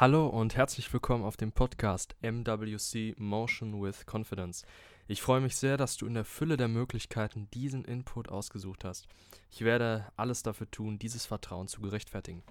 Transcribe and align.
Hallo 0.00 0.28
und 0.28 0.56
herzlich 0.56 0.90
willkommen 0.94 1.24
auf 1.24 1.36
dem 1.36 1.52
Podcast 1.52 2.16
MWC 2.22 3.16
Motion 3.18 3.82
with 3.82 4.06
Confidence. 4.10 4.64
Ich 5.08 5.20
freue 5.20 5.42
mich 5.42 5.56
sehr, 5.56 5.76
dass 5.76 5.98
du 5.98 6.06
in 6.06 6.14
der 6.14 6.24
Fülle 6.24 6.56
der 6.56 6.68
Möglichkeiten 6.68 7.48
diesen 7.52 7.84
Input 7.84 8.30
ausgesucht 8.30 8.82
hast. 8.86 9.08
Ich 9.50 9.60
werde 9.60 10.10
alles 10.16 10.42
dafür 10.42 10.70
tun, 10.70 10.98
dieses 10.98 11.26
Vertrauen 11.26 11.68
zu 11.68 11.82
gerechtfertigen. 11.82 12.42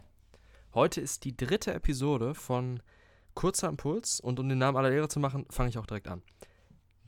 Heute 0.76 1.02
ist 1.02 1.26
die 1.26 1.36
dritte 1.36 1.74
Episode 1.74 2.36
von 2.36 2.84
Kurzer 3.34 3.70
Impuls 3.70 4.20
und 4.20 4.40
um 4.40 4.48
den 4.48 4.60
Namen 4.60 4.78
aller 4.78 4.92
Ehre 4.92 5.08
zu 5.08 5.20
machen, 5.20 5.48
fange 5.50 5.70
ich 5.70 5.80
auch 5.80 5.88
direkt 5.88 6.08
an. 6.08 6.22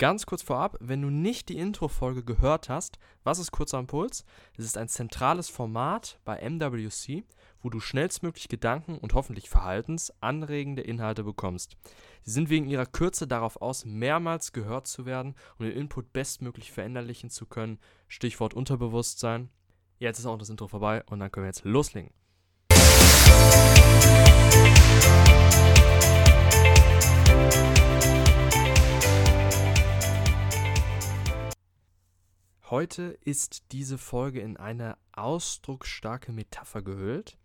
Ganz 0.01 0.25
kurz 0.25 0.41
vorab, 0.41 0.77
wenn 0.79 1.03
du 1.03 1.11
nicht 1.11 1.47
die 1.47 1.59
Intro-Folge 1.59 2.23
gehört 2.23 2.69
hast, 2.69 2.97
was 3.23 3.37
ist 3.37 3.51
Kurzer 3.51 3.77
Impuls? 3.77 4.25
Es 4.57 4.65
ist 4.65 4.75
ein 4.75 4.87
zentrales 4.87 5.47
Format 5.47 6.19
bei 6.25 6.41
MWC 6.41 7.23
wo 7.61 7.69
du 7.69 7.79
schnellstmöglich 7.79 8.49
Gedanken 8.49 8.97
und 8.97 9.13
hoffentlich 9.13 9.47
verhaltensanregende 9.47 10.81
Inhalte 10.81 11.23
bekommst. 11.23 11.77
Sie 12.23 12.31
sind 12.31 12.49
wegen 12.49 12.67
ihrer 12.67 12.87
Kürze 12.87 13.27
darauf 13.27 13.61
aus, 13.61 13.85
mehrmals 13.85 14.51
gehört 14.51 14.87
zu 14.87 15.05
werden 15.05 15.35
und 15.59 15.67
den 15.67 15.77
Input 15.77 16.11
bestmöglich 16.11 16.71
verinnerlichen 16.71 17.29
zu 17.29 17.45
können. 17.45 17.77
Stichwort 18.07 18.55
Unterbewusstsein. 18.55 19.49
Jetzt 19.99 20.17
ist 20.17 20.25
auch 20.25 20.39
das 20.39 20.49
Intro 20.49 20.67
vorbei 20.67 21.03
und 21.05 21.19
dann 21.19 21.31
können 21.31 21.43
wir 21.43 21.49
jetzt 21.49 21.63
loslegen. 21.63 22.09
Heute 32.81 33.15
ist 33.23 33.71
diese 33.73 33.99
Folge 33.99 34.39
in 34.39 34.57
eine 34.57 34.97
ausdrucksstarke 35.11 36.31
Metapher 36.31 36.81
gehüllt. 36.81 37.37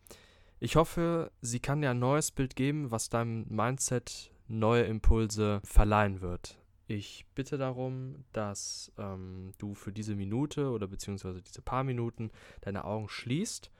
Ich 0.60 0.76
hoffe, 0.76 1.30
sie 1.42 1.60
kann 1.60 1.82
dir 1.82 1.90
ein 1.90 1.98
neues 1.98 2.30
Bild 2.30 2.56
geben, 2.56 2.90
was 2.90 3.10
deinem 3.10 3.44
Mindset 3.46 4.32
neue 4.48 4.84
Impulse 4.84 5.60
verleihen 5.62 6.22
wird. 6.22 6.58
Ich 6.86 7.26
bitte 7.34 7.58
darum, 7.58 8.24
dass 8.32 8.90
ähm, 8.96 9.52
du 9.58 9.74
für 9.74 9.92
diese 9.92 10.14
Minute 10.14 10.70
oder 10.70 10.88
beziehungsweise 10.88 11.42
diese 11.42 11.60
paar 11.60 11.84
Minuten 11.84 12.30
deine 12.62 12.86
Augen 12.86 13.10
schließt 13.10 13.70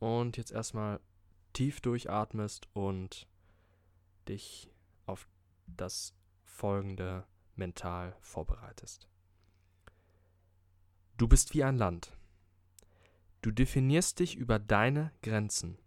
und 0.00 0.36
jetzt 0.36 0.50
erstmal 0.50 0.98
tief 1.52 1.80
durchatmest 1.80 2.66
und 2.72 3.28
dich 4.28 4.68
auf 5.06 5.28
das 5.68 6.12
folgende 6.42 7.24
mental 7.54 8.16
vorbereitest. 8.18 9.06
Du 11.16 11.28
bist 11.28 11.54
wie 11.54 11.62
ein 11.62 11.76
Land. 11.76 12.16
Du 13.40 13.52
definierst 13.52 14.18
dich 14.18 14.36
über 14.36 14.58
deine 14.58 15.12
Grenzen. 15.22 15.78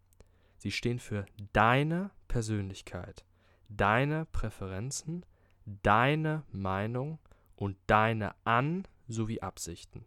Sie 0.57 0.71
stehen 0.71 0.99
für 0.99 1.25
deine 1.51 2.11
Persönlichkeit, 2.29 3.25
deine 3.67 4.25
Präferenzen, 4.25 5.25
deine 5.65 6.43
Meinung 6.51 7.19
und 7.57 7.77
deine 7.87 8.35
An- 8.45 8.87
sowie 9.09 9.41
Absichten. 9.41 10.05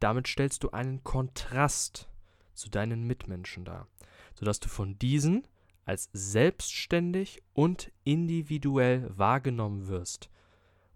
Damit 0.00 0.28
stellst 0.28 0.64
du 0.64 0.70
einen 0.70 1.02
Kontrast 1.02 2.08
zu 2.52 2.68
deinen 2.68 3.06
Mitmenschen 3.06 3.64
dar, 3.64 3.88
sodass 4.34 4.60
du 4.60 4.68
von 4.68 4.98
diesen 4.98 5.46
als 5.86 6.10
selbstständig 6.12 7.42
und 7.54 7.90
individuell 8.04 9.16
wahrgenommen 9.16 9.88
wirst 9.88 10.30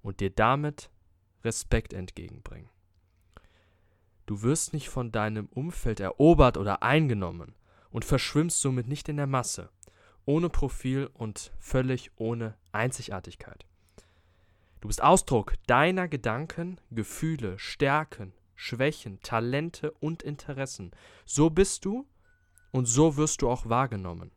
und 0.02 0.20
dir 0.20 0.30
damit 0.30 0.91
Respekt 1.42 1.95
entgegenbringen. 1.95 2.69
Du 4.27 4.42
wirst 4.42 4.72
nicht 4.72 4.89
von 4.89 5.12
deinem 5.12 5.47
Umfeld 5.47 6.00
erobert 6.00 6.56
oder 6.56 6.83
eingenommen 6.83 7.55
und 7.91 8.05
verschwimmst 8.05 8.61
somit 8.61 8.89
nicht 8.89 9.08
in 9.08 9.19
der 9.19 9.27
Masse, 9.27 9.70
ohne 10.25 10.48
Profil 10.48 11.11
und 11.12 11.53
völlig 11.58 12.11
ohne 12.17 12.56
Einzigartigkeit. 12.72 13.67
Du 14.80 14.89
bist 14.89 15.02
Ausdruck 15.02 15.55
deiner 15.67 16.08
Gedanken, 16.08 16.80
Gefühle, 16.91 17.58
Stärken, 17.58 18.33
Schwächen, 18.55 19.20
Talente 19.20 19.92
und 19.92 20.23
Interessen. 20.23 20.92
So 21.24 21.51
bist 21.51 21.84
du 21.84 22.07
und 22.70 22.86
so 22.86 23.17
wirst 23.17 23.42
du 23.42 23.51
auch 23.51 23.68
wahrgenommen. 23.68 24.30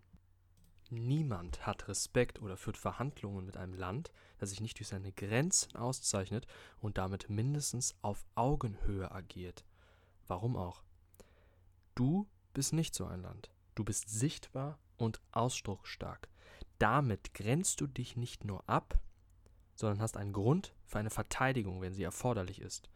Niemand 0.90 1.66
hat 1.66 1.88
Respekt 1.88 2.42
oder 2.42 2.56
führt 2.56 2.78
Verhandlungen 2.78 3.46
mit 3.46 3.58
einem 3.58 3.74
Land, 3.74 4.12
das 4.38 4.52
sich 4.52 4.62
nicht 4.62 4.80
durch 4.80 4.88
seine 4.88 5.12
Grenzen 5.12 5.76
auszeichnet 5.76 6.48
und 6.80 6.98
damit 6.98 7.30
mindestens 7.30 7.96
auf 8.02 8.26
Augenhöhe 8.36 9.12
agiert. 9.12 9.66
Warum 10.28 10.56
auch? 10.56 10.84
Du 11.96 12.28
bist 12.54 12.74
nicht 12.74 12.96
so 12.96 13.06
ein 13.06 13.22
Land. 13.22 13.52
Du 13.76 13.84
bist 13.84 14.10
sichtbar 14.10 14.80
und 14.98 15.22
ausdrucksstark. 15.32 16.28
Damit 16.80 17.34
grenzt 17.34 17.82
du 17.82 17.88
dich 17.88 18.18
nicht 18.18 18.44
nur 18.44 18.68
ab, 18.70 19.00
sondern 19.76 20.02
hast 20.02 20.18
einen 20.18 20.34
Grund 20.34 20.74
für 20.86 21.00
eine 21.00 21.10
Verteidigung, 21.10 21.82
wenn 21.82 21.94
sie 21.94 22.04
erforderlich 22.04 22.62
ist. 22.62 22.90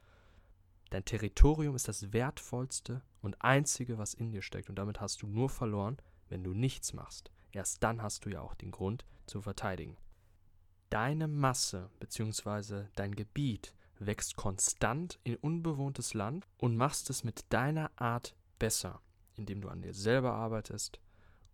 Dein 0.89 1.05
Territorium 1.05 1.75
ist 1.75 1.87
das 1.87 2.11
wertvollste 2.11 3.01
und 3.21 3.41
einzige, 3.41 3.97
was 3.97 4.13
in 4.13 4.31
dir 4.31 4.41
steckt, 4.41 4.69
und 4.69 4.75
damit 4.75 4.99
hast 4.99 5.21
du 5.21 5.27
nur 5.27 5.49
verloren, 5.49 5.97
wenn 6.27 6.43
du 6.43 6.53
nichts 6.53 6.93
machst. 6.93 7.31
Erst 7.51 7.83
dann 7.83 8.01
hast 8.01 8.25
du 8.25 8.29
ja 8.29 8.41
auch 8.41 8.55
den 8.55 8.71
Grund 8.71 9.05
zu 9.25 9.41
verteidigen. 9.41 9.97
Deine 10.89 11.27
Masse 11.27 11.89
bzw. 11.99 12.87
dein 12.95 13.15
Gebiet 13.15 13.73
wächst 14.05 14.35
konstant 14.35 15.19
in 15.23 15.35
unbewohntes 15.35 16.13
Land 16.13 16.47
und 16.57 16.75
machst 16.75 17.09
es 17.09 17.23
mit 17.23 17.45
deiner 17.49 17.91
Art 17.95 18.35
besser, 18.59 19.01
indem 19.35 19.61
du 19.61 19.69
an 19.69 19.81
dir 19.81 19.93
selber 19.93 20.33
arbeitest 20.33 20.99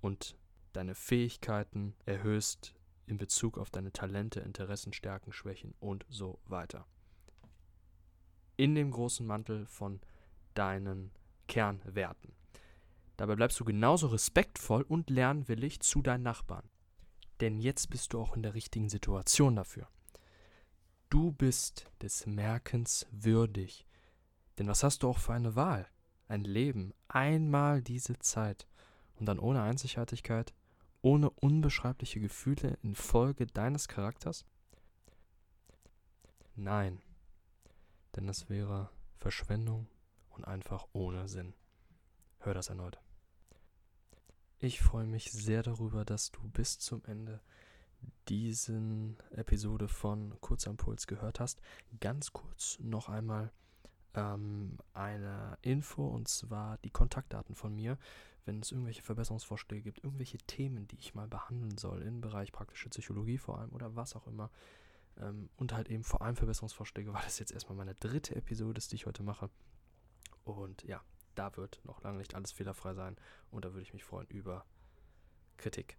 und 0.01 0.37
deine 0.73 0.95
Fähigkeiten 0.95 1.95
erhöhst 2.05 2.73
in 3.05 3.17
Bezug 3.17 3.57
auf 3.57 3.69
deine 3.69 3.91
Talente, 3.91 4.39
Interessen, 4.39 4.93
Stärken, 4.93 5.31
Schwächen 5.31 5.73
und 5.79 6.05
so 6.09 6.39
weiter. 6.45 6.85
In 8.57 8.75
dem 8.75 8.91
großen 8.91 9.25
Mantel 9.25 9.65
von 9.65 10.01
deinen 10.53 11.11
Kernwerten. 11.47 12.33
Dabei 13.17 13.35
bleibst 13.35 13.59
du 13.59 13.65
genauso 13.65 14.07
respektvoll 14.07 14.83
und 14.83 15.09
lernwillig 15.09 15.79
zu 15.79 16.01
deinen 16.01 16.23
Nachbarn. 16.23 16.69
Denn 17.39 17.59
jetzt 17.59 17.89
bist 17.89 18.13
du 18.13 18.19
auch 18.19 18.35
in 18.35 18.43
der 18.43 18.53
richtigen 18.53 18.89
Situation 18.89 19.55
dafür. 19.55 19.87
Du 21.09 21.31
bist 21.31 21.89
des 22.01 22.25
Merkens 22.25 23.07
würdig. 23.11 23.85
Denn 24.57 24.67
was 24.67 24.83
hast 24.83 25.03
du 25.03 25.09
auch 25.09 25.17
für 25.17 25.33
eine 25.33 25.55
Wahl? 25.55 25.87
Ein 26.27 26.43
Leben, 26.43 26.93
einmal 27.07 27.81
diese 27.81 28.19
Zeit 28.19 28.67
und 29.15 29.25
dann 29.25 29.39
ohne 29.39 29.61
Einzigartigkeit, 29.61 30.53
ohne 31.01 31.29
unbeschreibliche 31.29 32.19
Gefühle 32.19 32.77
infolge 32.81 33.47
deines 33.47 33.87
Charakters? 33.87 34.45
Nein, 36.55 37.01
denn 38.15 38.27
das 38.27 38.49
wäre 38.49 38.89
Verschwendung 39.15 39.87
und 40.29 40.45
einfach 40.45 40.87
ohne 40.91 41.29
Sinn. 41.29 41.53
Hör 42.39 42.53
das 42.53 42.67
erneut. 42.67 42.99
Ich 44.59 44.81
freue 44.81 45.05
mich 45.05 45.31
sehr 45.31 45.63
darüber, 45.63 46.03
dass 46.03 46.31
du 46.31 46.41
bis 46.49 46.79
zum 46.79 47.05
Ende 47.05 47.41
diesen 48.29 49.17
Episode 49.31 49.87
von 49.87 50.39
Kurzimpuls 50.41 51.07
gehört 51.07 51.39
hast. 51.39 51.61
Ganz 51.99 52.33
kurz 52.33 52.77
noch 52.79 53.09
einmal 53.09 53.51
ähm, 54.13 54.77
eine 54.93 55.57
Info 55.61 56.05
und 56.05 56.27
zwar 56.27 56.77
die 56.79 56.89
Kontaktdaten 56.89 57.55
von 57.55 57.73
mir. 57.75 57.97
Wenn 58.45 58.61
es 58.61 58.71
irgendwelche 58.71 59.01
Verbesserungsvorschläge 59.01 59.83
gibt, 59.83 60.03
irgendwelche 60.03 60.37
Themen, 60.37 60.87
die 60.87 60.97
ich 60.97 61.13
mal 61.13 61.27
behandeln 61.27 61.77
soll, 61.77 62.01
im 62.01 62.21
Bereich 62.21 62.51
praktische 62.51 62.89
Psychologie 62.89 63.37
vor 63.37 63.59
allem 63.59 63.71
oder 63.71 63.95
was 63.95 64.15
auch 64.15 64.25
immer. 64.27 64.49
Ähm, 65.17 65.49
und 65.57 65.73
halt 65.73 65.89
eben 65.89 66.03
vor 66.03 66.21
allem 66.21 66.35
Verbesserungsvorschläge, 66.35 67.13
weil 67.13 67.23
das 67.23 67.39
jetzt 67.39 67.51
erstmal 67.51 67.77
meine 67.77 67.95
dritte 67.95 68.35
Episode 68.35 68.77
ist, 68.77 68.91
die 68.91 68.95
ich 68.95 69.05
heute 69.05 69.23
mache. 69.23 69.49
Und 70.43 70.83
ja, 70.83 71.01
da 71.35 71.55
wird 71.57 71.81
noch 71.83 72.01
lange 72.03 72.19
nicht 72.19 72.35
alles 72.35 72.51
fehlerfrei 72.51 72.93
sein 72.93 73.15
und 73.51 73.65
da 73.65 73.73
würde 73.73 73.83
ich 73.83 73.93
mich 73.93 74.03
freuen 74.03 74.27
über 74.27 74.65
Kritik. 75.57 75.97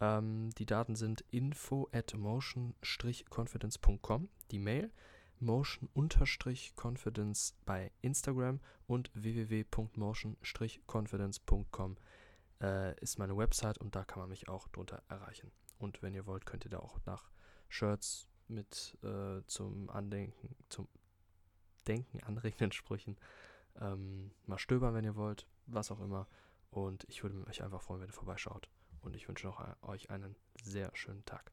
Ähm, 0.00 0.50
die 0.56 0.66
Daten 0.66 0.96
sind 0.96 1.24
info 1.30 1.88
at 1.92 2.14
motion-confidence.com, 2.14 4.28
die 4.50 4.58
Mail, 4.58 4.90
motion-confidence 5.40 7.54
bei 7.66 7.92
Instagram 8.00 8.60
und 8.86 9.10
www.motion-confidence.com 9.14 11.96
äh, 12.62 12.98
ist 13.00 13.18
meine 13.18 13.36
Website 13.36 13.76
und 13.78 13.94
da 13.94 14.04
kann 14.04 14.20
man 14.20 14.30
mich 14.30 14.48
auch 14.48 14.68
drunter 14.68 15.02
erreichen. 15.08 15.52
Und 15.78 16.00
wenn 16.02 16.14
ihr 16.14 16.24
wollt, 16.26 16.46
könnt 16.46 16.64
ihr 16.64 16.70
da 16.70 16.78
auch 16.78 16.98
nach 17.06 17.30
Shirts 17.68 18.26
mit 18.48 18.96
äh, 19.02 19.42
zum 19.46 19.90
Andenken, 19.90 20.56
zum 20.68 20.88
Denken 21.86 22.20
anregenden 22.24 22.72
Sprüchen 22.72 23.18
ähm, 23.80 24.30
mal 24.46 24.58
stöbern, 24.58 24.94
wenn 24.94 25.04
ihr 25.04 25.16
wollt, 25.16 25.46
was 25.66 25.90
auch 25.90 26.00
immer. 26.00 26.26
Und 26.70 27.04
ich 27.08 27.22
würde 27.22 27.36
mich 27.36 27.62
einfach 27.62 27.82
freuen, 27.82 28.00
wenn 28.00 28.08
ihr 28.08 28.14
vorbeischaut 28.14 28.70
und 29.02 29.16
ich 29.16 29.28
wünsche 29.28 29.46
noch 29.46 29.64
euch 29.82 30.10
einen 30.10 30.36
sehr 30.62 30.90
schönen 30.94 31.24
Tag. 31.24 31.52